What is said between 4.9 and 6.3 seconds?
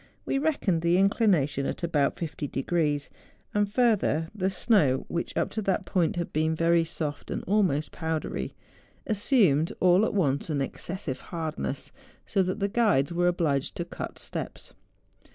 which, up to that point,